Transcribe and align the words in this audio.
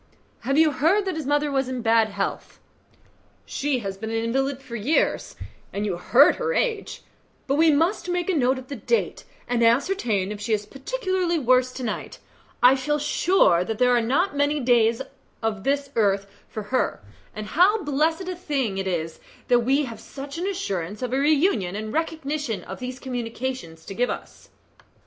"Have 0.39 0.57
you 0.57 0.71
heard 0.71 1.05
that 1.05 1.15
his 1.15 1.27
mother 1.27 1.55
is 1.59 1.69
in 1.69 1.83
bad 1.83 2.09
health?" 2.09 2.59
"She 3.45 3.81
has 3.85 3.97
been 3.99 4.09
an 4.09 4.15
invalid 4.15 4.59
for 4.59 4.75
years, 4.75 5.35
and 5.71 5.85
you 5.85 5.95
heard 5.97 6.37
her 6.37 6.55
age; 6.55 7.03
but 7.45 7.53
we 7.53 7.69
must 7.71 8.09
make 8.09 8.27
a 8.27 8.33
note 8.33 8.57
of 8.57 8.67
the 8.67 8.75
date, 8.75 9.25
and 9.47 9.61
ascertain 9.63 10.31
if 10.31 10.41
she 10.41 10.53
is 10.53 10.65
particularly 10.65 11.37
worse 11.37 11.71
to 11.73 11.83
night. 11.83 12.17
I 12.63 12.75
feel 12.75 12.97
sure 12.97 13.63
that 13.63 13.77
there 13.77 13.95
are 13.95 14.01
not 14.01 14.35
many 14.35 14.59
days 14.59 15.03
of 15.43 15.63
this 15.63 15.91
earth 15.95 16.25
for 16.49 16.63
her, 16.73 17.03
and 17.35 17.45
how 17.45 17.83
blessed 17.83 18.27
a 18.27 18.35
thing 18.35 18.79
it 18.79 18.87
is 18.87 19.19
that 19.49 19.59
we 19.59 19.83
have 19.85 19.99
such 19.99 20.39
an 20.39 20.47
assurance 20.47 21.03
of 21.03 21.13
a 21.13 21.19
reunion 21.19 21.75
and 21.75 21.93
recognition 21.93 22.63
as 22.63 22.79
these 22.79 22.97
communications 22.97 23.85
give 23.85 24.09
to 24.09 24.13
us." 24.15 24.49